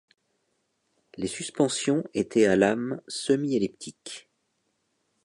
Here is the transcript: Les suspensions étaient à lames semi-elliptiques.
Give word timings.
Les 1.15 1.27
suspensions 1.27 2.03
étaient 2.15 2.47
à 2.47 2.55
lames 2.55 2.99
semi-elliptiques. 3.07 4.31